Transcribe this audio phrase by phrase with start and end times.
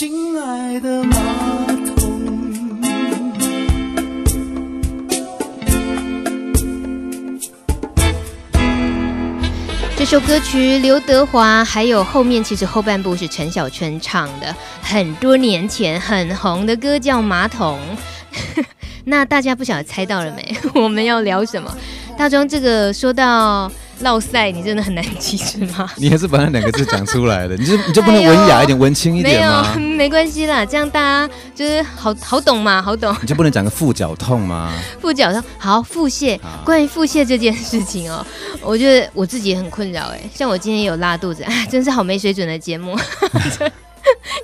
[0.00, 1.14] 亲爱的马
[1.94, 2.40] 桶。
[9.98, 17.78] 这首歌曲刘德华，还有后面其实后半部是陈小春唱的，很多年前很红的歌叫《马桶》。
[19.04, 20.56] 那大家不晓得猜到了没？
[20.80, 21.76] 我们要聊什么？
[22.16, 23.70] 大庄，这个说到
[24.02, 25.90] 烙赛，你真的很难记是吗？
[25.96, 29.74] 你还是把那两个字讲出来的，你就你就不能文雅一点、哎、文青一点吗？
[29.76, 33.14] 没有， 没关系啦，这样大家就是好好懂嘛，好懂。
[33.20, 34.72] 你就不能讲个腹绞痛吗？
[35.00, 36.38] 腹绞痛，好，腹泻。
[36.64, 38.24] 关于腹泻这件事情哦，
[38.62, 40.20] 我觉得我自己也很困扰哎。
[40.34, 42.96] 像我今天有拉肚子，哎，真是好没水准的节目，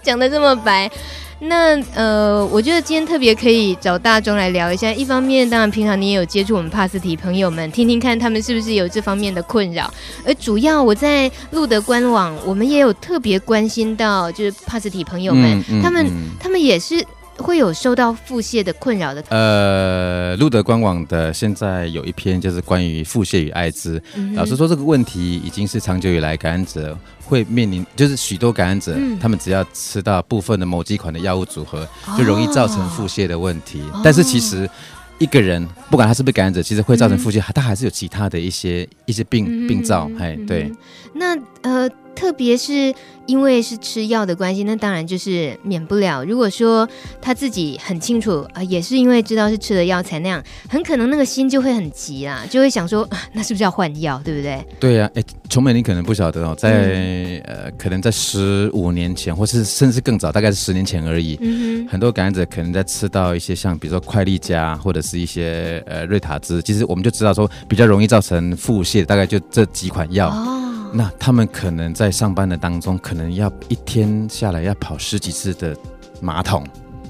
[0.03, 0.91] 讲的这么白。
[1.39, 4.91] 那呃，我觉得今天特别可以找大钟来聊一下。
[4.91, 9.93] 一方面，当然平常你也有接触我们帕斯提朋友们，听听看他们是不是有这方面的困扰。
[10.25, 16.07] 而主要我在路德官网，我们也有特别关心到，就是帕斯提朋友们，嗯嗯、他们
[16.41, 17.05] 他们也是
[17.39, 19.23] 会有受到腹泻的困扰的。
[19.29, 24.03] 呃，路德官网的现在有一篇就是关于腹泻与艾滋。
[24.15, 26.97] 嗯、老实说，这个问题已经是长久以来感染者。
[27.29, 31.85] 会面临就是许多感染者，嗯、他们只要吃到部分的某几款的药物组合，
[32.17, 33.81] 就容易造成腹泻的问题。
[33.93, 34.71] 哦、但是其实
[35.19, 40.09] 一个人不管他是不是感染者，其实会造成腹泻，他、嗯、还是有其他的一些一些病病灶。
[40.21, 40.73] 哎、嗯，对。
[41.13, 41.91] 那呃。
[42.17, 42.93] 特别是
[43.27, 46.25] 因为是吃药的关系，那当然就是免不了。
[46.25, 46.89] 如果说
[47.21, 54.65] 他自己很清楚啊、呃，也是因为知道是吃了药才那样，很可能那个心就会很急啊，就会想说，啊、那是不是要换药，对不对？
[54.81, 61.37] 对呀、啊，哎，琼美，你可能不晓得哦，在、嗯、呃，可能在十五年前，或是甚至更早，大概是十年前而已。
[61.43, 70.29] 嗯哼，很多感染者可能在吃到一些像比如说快利佳或者是一些呃瑞塔兹，其实我们就知道说比较容易造成腹泻，大概就这几款药。
[70.29, 70.63] 哦
[70.97, 75.77] 那他们可能在上班的当中，可能要一天下来要跑十几次的
[76.23, 76.67] 马桶，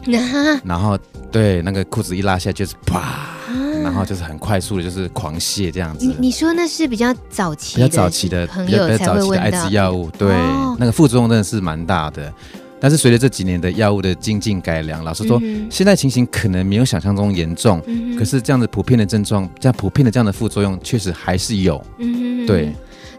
[0.65, 0.99] 然后
[1.31, 3.29] 对那个裤子一拉下就是啪，
[3.85, 6.05] 然后就是很快速的，就是狂泻这样子。
[6.05, 10.35] 你你说那是比较早期，比较早期的朋友比较早期的艾滋药物，对，
[10.79, 12.33] 那个副作用真的是蛮大的。
[12.81, 15.41] 但是随着这几年的药物的精进改良，老实说，
[15.71, 17.81] 现在情形可能没有想象中严重，
[18.19, 21.81] 可是这样子普遍的症状，这样普遍的这样的副作用，确实还是有，
[22.49, 22.75] 对。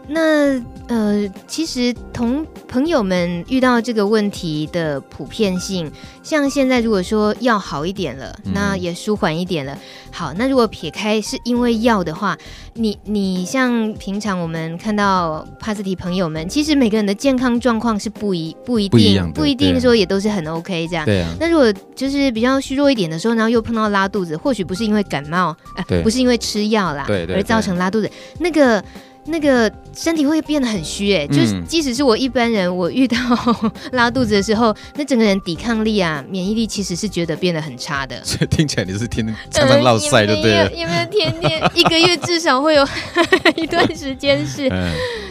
[0.08, 0.58] 那
[0.88, 5.90] 呃，其实同朋友们遇到这个问题的普遍性，
[6.22, 9.74] 像现在如果说药好一点了，那也舒缓一点了。
[9.74, 9.78] 嗯、
[10.10, 12.36] 好，那如果撇开是因为药的话，
[12.72, 21.04] 你你像平常我们看到帕斯提朋友们，其实每个人的健康状况是不一不一定不一，定说也都是很 OK 这样。
[21.04, 21.28] 对啊。
[21.38, 28.82] 那如果就是比较虚弱一点的时候，然后又碰到拉肚子，或许不是因为感冒，呃，不是因为吃药啦，对，对，对，而造成拉肚子，那个。
[29.28, 33.16] 那个身体会变得很虚哎，就是即使是我一般人，我遇到
[33.92, 38.18] 拉肚子的时候，那整个人抵抗力啊、免疫力其实是觉得变得很差的。
[38.24, 40.80] 所以听起来你是天天常常落赛，对不对？
[40.80, 42.86] 有没有天天一个月至少 会有
[43.56, 44.70] 一段时间是？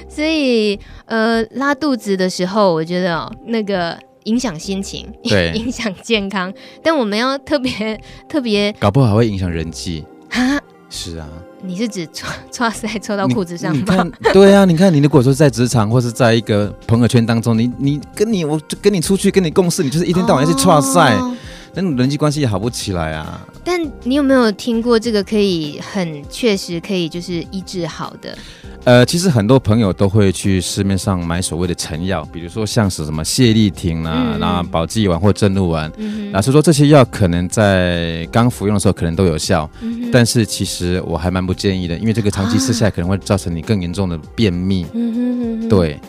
[0.09, 6.51] 所以呃，拉肚子的时候，我觉得哦，那个影响心情，对，影响健康。
[6.81, 10.59] 但我们要特别特别，搞不好会影响人际啊。
[10.89, 11.27] 是啊。
[11.61, 13.81] 你是指抓抓塞抽到裤子上吗？
[13.81, 21.15] 你看，对啊，你看，你如果说在职场或是在一个朋友圈当中，你你跟你我就跟你出去跟你共事，你就是一天到晚要去抓塞。
[21.15, 21.35] 哦
[21.79, 23.45] 那人际关系也好不起来啊！
[23.63, 28.35] 但你有没有听过这个可以很确实可以就是医治好的？
[28.83, 35.91] 呃，其实很多朋友都会去市面上买所谓的成药，比如说像是什么泻立停啊，嗯、然后保济丸或正露丸。
[36.31, 44.85] 老实说，这些药可能在刚服用的时候可能都有效，嗯、但是其实我还蛮不建议的，因为这个长期吃下来可能会造成你更严重的便秘。
[44.93, 45.99] 嗯、哼哼哼对。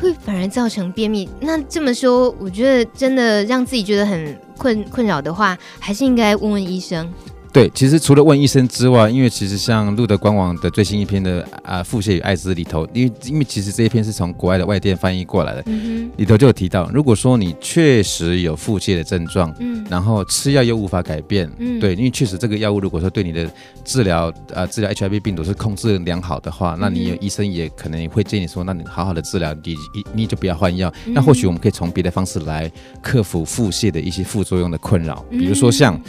[0.00, 1.28] 会反而造成便秘。
[1.40, 7.12] 那这么说，我觉得真的让自己觉得很困困扰的话，还是应该问问医生。
[7.52, 23.50] 对，其实除了问医生之外，因为其实像路德官网的最新一篇的啊腹泻与艾滋里头，因为因为其实这一篇是从国外的外电翻译过来的，嗯、里头就有提到，如果说你确实有腹泻的症状，嗯，然后吃药又无法改变，嗯，对，因为确实这个药物如果说对你的
[23.84, 32.70] 治疗啊治疗 HIV 病毒是控制良好的话，那你有医生也可能会建议说，那你好好的治疗，你你你就不要换药，嗯、那或许我们可以从别的方式来
[33.02, 36.00] 克服腹泻的一些副作用的困扰，比如说像。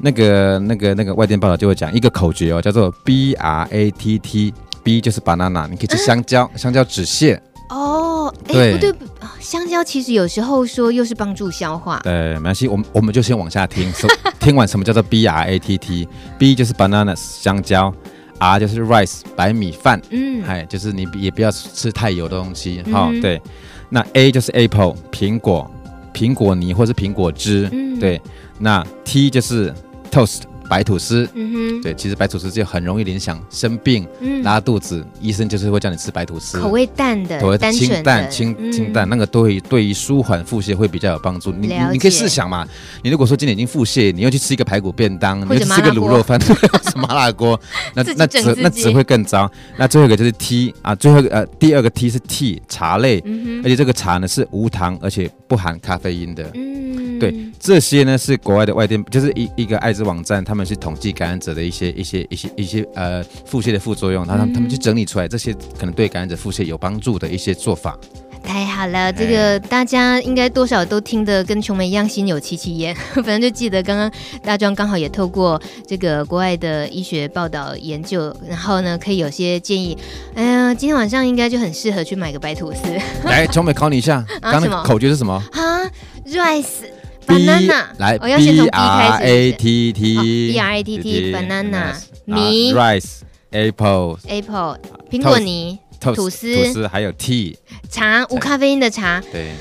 [0.00, 7.38] 那个、那个、那个外电报道就会讲一个口诀哦，叫做 B R A T T，B 就是 banana，你可以吃香蕉，嗯、香蕉止泻。
[7.68, 8.94] 哦，哎，对不对，
[9.38, 12.00] 香蕉其实有时候说又是帮助消化。
[12.02, 14.10] 对，没关系，我们我们就先往下听，说
[14.40, 17.94] 听完什么叫做 B R A T T，B 就是 banana 香蕉
[18.38, 23.40] ，R 就是 rice 白米饭，嗯，哎，就是你也不要吃太油的东西，哈、对，
[23.88, 25.70] 那 A 就是 apple 苹果。
[26.12, 28.20] 苹果泥或是苹果汁，嗯对。
[28.58, 29.72] 那 T 就是
[30.10, 34.40] toast 白吐司，嗯哼，对，其实白吐司就很容易联想生病、嗯。
[34.44, 38.70] 拉肚子，医生就是会叫你吃白吐司，口味淡的，口味清淡、清嗯。
[38.70, 41.50] 清淡，那个对于对于舒缓腹泻会比较有帮助。
[41.50, 42.64] 你你可以试想嘛，
[43.02, 47.60] 你如果说今天已经腹泻，你又去吃一个排骨便当，你又去吃个卤肉饭， 或者麻辣锅，
[47.94, 49.50] 那那只那只会更糟。
[49.76, 56.48] 那最后一个就是 T 啊，最后呃第二个 T 是 T 茶类，嗯而且这个茶呢是无糖而且不含咖啡因的。
[56.54, 67.96] 嗯，对，这些呢是国外的外电，就是一一个艾滋网站，他们是统计感染者的一些一些一些一些呃腹泻的副作用，然后他们去整理出来这些可能对感染者腹泻有帮助的一些做法。
[68.42, 72.94] 太好了，这个大家应该多少都听得跟琼梅一样心有戚戚焉。
[73.12, 74.10] 反正就记得刚刚
[74.42, 79.96] 大壮刚好也透过这个国外的医学报道研究，然后呢可以有些建议。
[80.34, 82.80] 哎呀，今天晚上应该就很适合去买个白吐司
[83.24, 85.82] 来，琼美考你一下， 刚刚口诀是什么啊
[86.26, 86.99] ，rice。
[87.30, 91.94] banana，来我要先从 B 开始 A T 哦 T，B R A T T banana
[92.24, 94.78] 米 rice apple apple
[95.10, 97.54] 苹果泥吐司吐司还有 tea，
[97.90, 99.52] 茶无咖啡因的茶，对，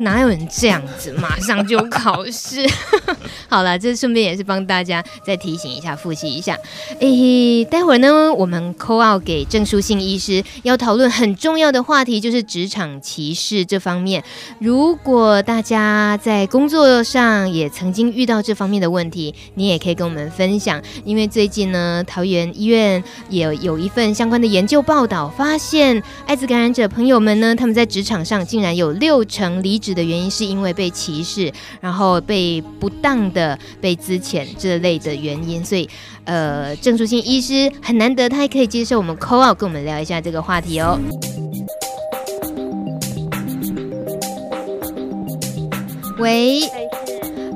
[0.00, 2.66] 哪有人这样子马上就考试？
[3.48, 6.58] 好了，这顺便也是帮大家再提醒一下、复习一下。
[6.98, 14.24] 诶，待会儿呢，我们 call out 给郑书信医师，要讨论很重要的话题，就是职场歧视这方面。
[14.58, 20.82] 如果大家在工作上也曾经遇到这方面的问题，你也可以跟我们分享。
[21.04, 25.75] 因为最近呢，桃园医院也有有一份相关的研究报道，发现
[26.26, 35.64] 艾滋感染者朋友们呢，他们在职场上竟然有六成离职的原因是因为被歧视，然后被不当的被资遣这类的原因。
[35.64, 35.88] 所以，
[36.24, 40.98] 呃，郑淑欣医师很难得，他还可以接受我们 call out，跟我们聊一下这个话题哦。
[46.18, 46.62] 喂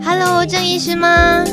[0.04, 1.44] ，Hello，郑医师吗？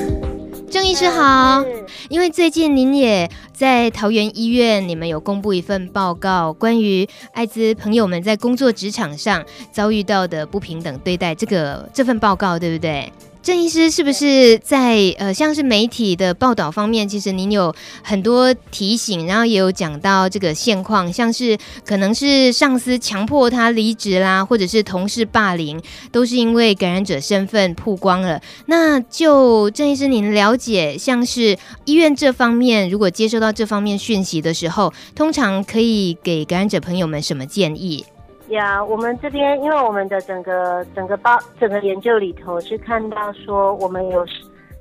[0.70, 1.64] 郑医师好。
[2.10, 13.12] 因为最近您也在桃园医院，你们有公布一份报告，关于艾滋朋友们在工作职场上遭遇到的不平等对待，这个这份报告对不对？
[13.48, 17.74] 郑医师是不是在呃，像是媒体的报道方面，其实您有
[18.04, 28.42] 很多提醒，然后也有讲到这个现况，像是可能是上司强迫他离职啦，或者是同事霸凌，都是因为感染者身份曝光了。
[28.66, 38.04] 那就郑医师您了解，像是医院这方面，如果接收到这方面讯息的时候，通常可以给感染者朋友们什么建议？
[38.50, 44.26] 呀，我们这边因为我们的整个整个包整个研究里头是看到说，我们有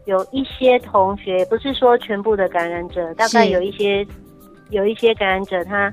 [0.04, 4.06] 有一些同学，不是说全部的感染者，大概有一些
[4.70, 5.92] 有一些感染者，他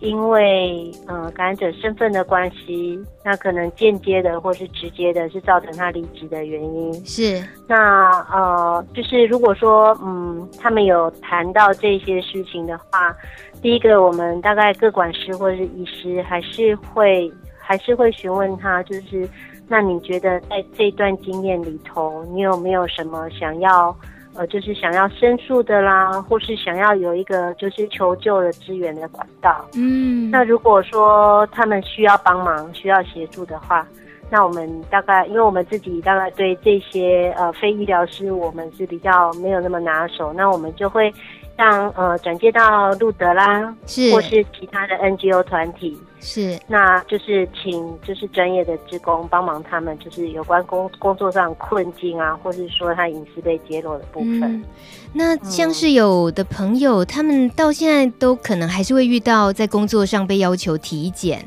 [0.00, 6.92] 因为呃感染者身份的关系，那可能间接的或是直接的，是造成他离职的原因。
[7.06, 13.14] 是，那呃，就是如果说嗯，他们有谈到这些事情的话。
[13.62, 19.28] 第一个，我们大概各管师或者是医师还是会还是会询问他，就是
[19.68, 23.94] 那你觉得在这段经验里头，你有没有什么想要
[24.34, 29.64] 呃，就是想要申诉的啦，或是想要有一个就是求救的资源的管道？
[29.74, 33.86] 嗯，那如果说他们需要帮忙、需要协助的话，
[34.30, 41.12] 那我们大概因为我们自己大概对这些呃非医疗师，我们是比较没有那么拿手，那我们就会。
[41.56, 54.42] 让呃转接到路德啦，是或是其他的 NGO 团体，是，那就是请就是专业的职工帮忙他们，就是有关工工作上困境啊，或是说他隐私被揭露的部分。
[54.42, 54.64] 嗯，
[55.12, 61.44] 那像是有的朋友，他们到现在都可能还是会遇到在工作上被要求体检，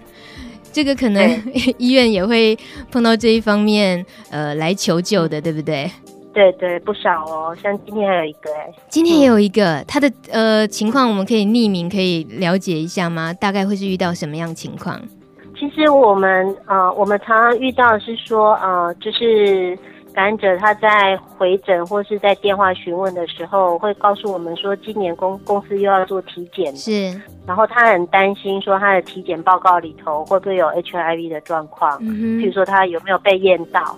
[0.74, 1.22] 这个可能
[1.78, 2.58] 医院也会
[2.92, 5.90] 碰到这一方面呃来求救的，对不对？
[6.34, 13.32] 对对，不少哦，像今天还有一个哎，今天也有一个，嗯、他的呃情况，我们可以匿名可以了解一下吗？
[13.32, 15.00] 大概会是遇到什么样情况？
[15.56, 19.78] 其实我们呃，我们常常遇到的是说呃，就是
[20.14, 33.98] 感染者他在回诊或是在电话询问的时候，会告诉我们说，今年公公司又要做体检，是，然后他很担心说他的体检报告里头会不会有 HIV 的状况，嗯哼，比如说他有没有被验到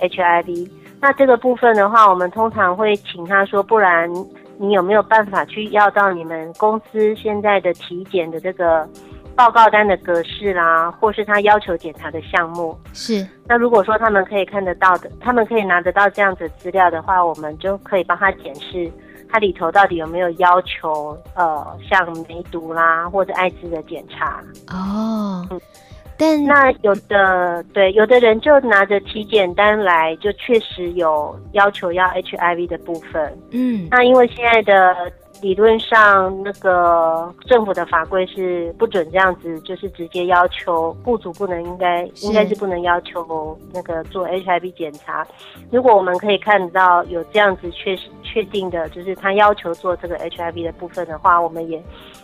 [0.00, 0.68] HIV。
[1.00, 4.08] 那这个部分的话，我们通常会请他说，不然
[4.58, 8.88] 你有没有办法去要到你们公司现在的体检的这个
[9.34, 12.78] 报告单的格式啦，或是他要求检查的项目？
[12.92, 13.26] 是。
[13.46, 18.90] 那如果说他们可以看得到的，他们可以拿得到这样子资料的话，我们就可以帮他检视，
[19.30, 24.42] 它里头到底有没有要求，呃，像梅毒啦或者艾滋的检查。
[24.68, 25.46] 哦。
[25.50, 25.60] 嗯
[26.18, 33.36] 但那有的对，有的人就拿着体检单来，就确实有要求要 HIV 的部分。
[33.50, 35.10] 嗯，那因为现在的。
[35.42, 45.26] 理论上，那个政府的法规是不准这样子，就是直接要求雇主不能应该应该是不能要求那个做 HIV 检查。
[45.72, 51.82] 如果我们可以看到有这样子确实确定的，就是他要求做这个 HIV 的部分的话，我们也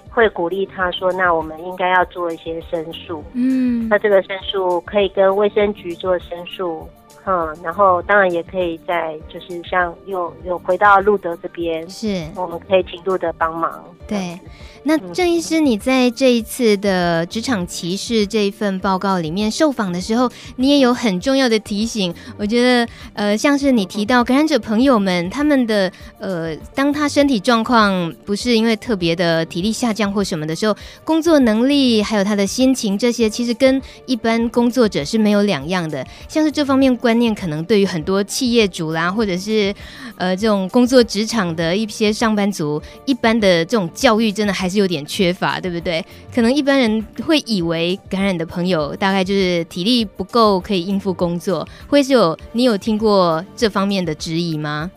[0.08, 3.24] 会鼓励他说，那我们应该要做一些申诉。
[3.34, 6.88] 嗯，那这个申诉可以跟卫生局做申诉。
[7.30, 13.84] 嗯，然后当然也可以在，就是像又又回到路德这边，是我们可以请路德帮忙。
[14.06, 14.40] 对，
[14.82, 22.14] 那郑医师，你在这一次的职场歧视这一份报告里面受访的时候，你也有很重要的提醒。
[22.38, 36.02] 我觉得，呃，像是你提到感染者朋友们，他们的呃，当他身体状况不是因为特别的体力下降或什么的时候，工作能力还有他的心情这些，其实跟一般工作者是没有两样的。
[36.26, 39.74] 像是这方面念，可能对于很多企业主啦，或者是
[40.16, 43.88] 呃这种工作职场的一些上班族，一般的这种。
[43.98, 46.04] 教育真的还是有点缺乏，对不对？
[46.32, 54.88] 可能一般人会以为感染的朋友大概就是体力不够可以应付工作，会是有你有听过这方面的质疑吗？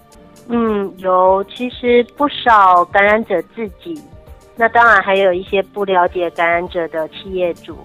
[0.49, 3.99] 嗯，有，其实不少感染者自己，
[4.55, 7.77] 那当然还有一些不了解感染者的企业主，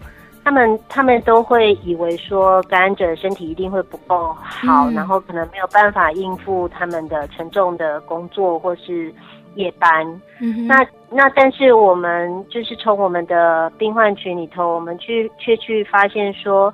[0.46, 9.12] 他们他们都会以为说感染者身体一定会不够好，嗯，然后可能没有办法应付他们的沉重的工作或是。
[9.56, 10.06] 夜班，
[10.38, 16.70] 嗯、那那但是我们就是从我们的病患群里头，我们去却去发现说，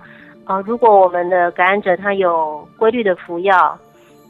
[0.47, 3.79] 呃，如果我们的感染者他有规律的服药，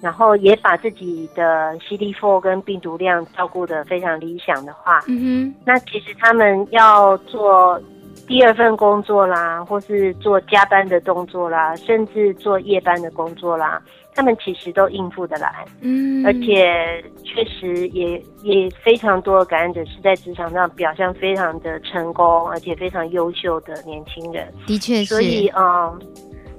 [0.02, 7.80] 然后也把自己的 CD4 跟病毒量照顾得非常理想的话，嗯哼，那其实他们要做
[8.26, 13.82] 第二份工作啦，或是做加班的动作啦，甚至做夜班的工作啦。
[14.14, 24.52] 他们其实都应付得来，嗯，而且确实也也非常多的感染者是在职场上表现非常的成功，而且非常优秀的年轻人。
[24.66, 25.98] 的确是，所以嗯，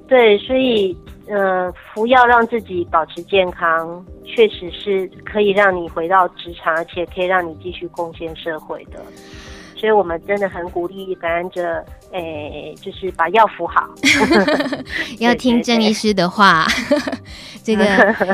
[0.08, 9.00] 对，所以嗯，服药让自己保持健康，确实是可以让你回到职场，而且可以让你继续贡献社会的。
[9.84, 13.86] 所以我们真的很鼓励感染者，诶、欸，就是把药服好，
[15.20, 16.66] 要听郑医师的话。
[17.62, 17.84] 这个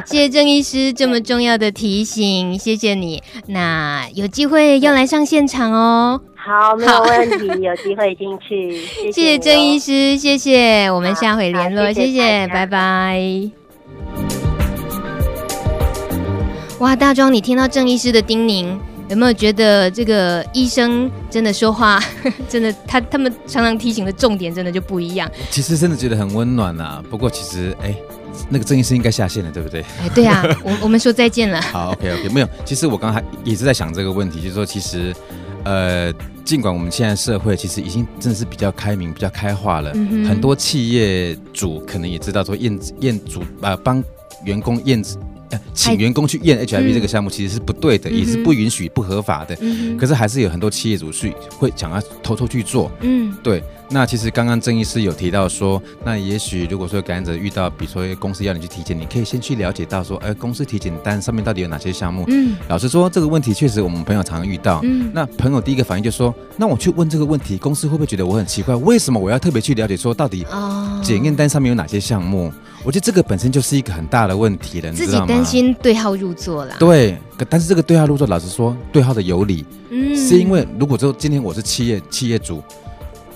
[0.06, 3.24] 谢谢郑医师这么重要的提醒，谢谢你。
[3.48, 6.22] 那有机会要来上现场哦。
[6.36, 8.86] 好，没有问题，有机会进去。
[9.12, 13.50] 谢谢郑医师，谢谢，我们下回联络，谢谢，谢谢，拜拜。
[16.78, 18.78] 哇，大庄，你听到郑医师的叮咛？
[19.10, 22.00] 有没有觉得这个医生真的说话，
[22.48, 25.30] 真的他他们常常提醒的重点真的就不一样？
[25.50, 27.04] 其实真的觉得很温暖啊。
[27.10, 27.96] 不过其实哎，
[28.50, 29.82] 那个郑医师应该下线了，对不对？
[30.00, 31.60] 哎，对啊， 我我们说再见了。
[31.60, 32.48] 好，OK OK，没有。
[32.64, 35.12] 其实我刚才也是在想这个问题，就是说其实
[35.64, 36.14] 呃，
[36.46, 44.04] 尽管我们现在社会其实已经真的是比较开明、比较开化了，嗯、很多企业主可能也知道说验验主啊，帮
[44.46, 45.04] 员工验。
[45.74, 49.58] 请员工去验 HIV 这个项目其实是不对的，嗯、也是不允许、不合法的。
[49.62, 52.92] 嗯、可是还是有很多企业主去会想要偷偷去做。
[53.02, 53.64] 嗯，对。
[53.92, 62.24] 那其实刚刚郑医师有提到说，那也许如果说感染者遇到，比如说公司要你去体检，你可以先去了解到说，哎，公司体检单上面到底有哪些项目？
[62.28, 64.80] 嗯，老实说，这个问题确实我们朋友常常遇到。
[64.84, 68.76] 嗯，那朋友第一个反应就是说，那我去问这个问题，公司会不会觉得我很奇怪？
[68.76, 70.46] 为什么我要特别去了解说到底
[71.02, 72.54] 检验单上面有哪些项目？
[72.80, 74.92] 哦、我觉得这个本身就是一个很大的问题了？
[74.92, 76.76] 自己担心对号入座了。
[76.80, 77.18] 对，
[77.50, 82.64] 但是这个对号入座，老实说，对号的有理，嗯，是因为如果说今天我是企业企业主。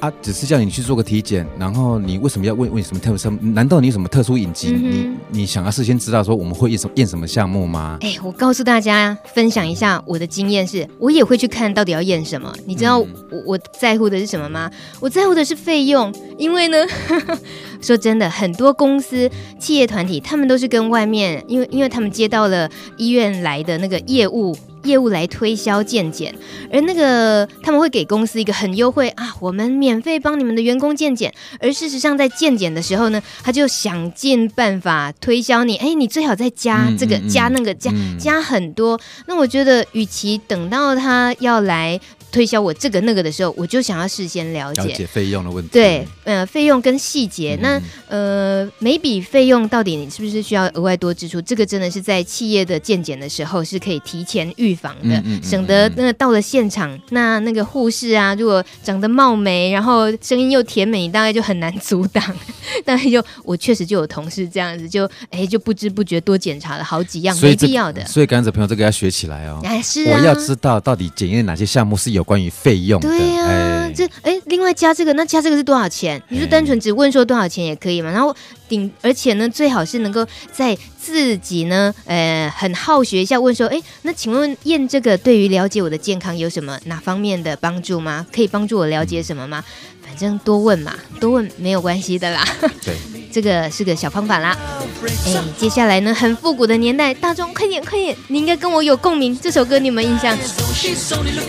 [0.03, 3.29] 他、啊、只是叫你去做个体检，然后你为什么要问问什么特殊？
[3.39, 4.74] 难道你有什么特殊隐疾？
[4.74, 8.00] 嗯、你你想要事先知道说我们会验什么验什么项目吗？
[8.01, 12.53] 哎，我告诉大家，分享一下我的经验是，我也会去看到底要验什么。
[12.65, 13.07] 你知道我
[13.45, 14.69] 我在乎的是什么吗？
[15.00, 16.86] 我在乎的是费用，因为呢，
[17.79, 24.53] 说真的，很多公司企业团体他们都是跟外面，因为因为他们接到了医院来的那个业务。
[24.84, 26.34] 业务来推销健检，
[26.72, 31.34] 而那个他们会给公司一个很优惠啊，我们免费帮你们的员工健检。
[31.60, 39.00] 而事实上，在健检的时候呢，他就想尽办法推销你，哎，你最好再加这个，嗯、加那个，加、嗯、加很多。
[39.28, 42.00] 那我觉得，与其等到他要来
[42.34, 45.70] 推销我这个那个的时候，我就想要事先了解了解费用的问题。
[45.72, 51.40] 对，呃，费用跟细节，嗯、那呃，每笔费用到底你是不是需要额外多支出？
[51.40, 62.24] 这个真的是在企业的健检的时候是可以提前预防的，嗯嗯嗯、省得那个到了现场，那那个护士啊，如果长得貌美，然后声音又甜美，你大概就很难阻挡。
[62.84, 68.04] 大概就我确实就有同事这样子，就哎就不知不觉多检查了好几样没必要的。
[68.06, 69.60] 所以感染者朋友这个要学起来哦。
[69.63, 73.10] 哎，是啊，我要知道到底检验哪些项目是有关于费用的。
[73.10, 76.22] 对呀、啊，哎这哎另外加这个，那加这个是多少钱？
[76.30, 78.10] 你就单纯只问说多少钱也可以嘛。
[78.10, 78.34] 然后
[78.70, 88.25] 顶，而且呢，最好是能够在自己呢，呃，很好学一下，问说，哎，那请问验这个对于了解我的健康有什么哪方面的帮助吗？
[88.34, 89.62] 可以帮助我了解什么吗？
[90.01, 92.48] 反正多问嘛，多问没有关系的啦。
[92.86, 92.96] 对，
[93.34, 94.56] 这个是个小方法啦。
[95.25, 99.36] 哎，接下来呢，很复古的年代，大众快点快点，你应该跟我有共鸣。
[99.42, 100.38] 这首歌你们印象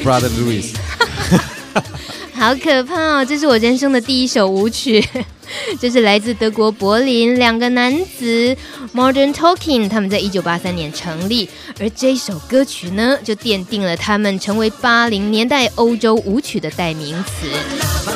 [0.02, 0.72] ？Brother Louis。
[2.32, 3.24] 好可怕哦！
[3.24, 5.02] 这是我人生的第一首舞曲，
[5.80, 8.56] 这是来自德国柏林两个男子
[8.92, 11.48] Modern Talking，他们在一九八三年成立，
[11.78, 18.13] 而这首歌曲呢，就奠定了他们成为八零年代欧洲舞曲的代名词。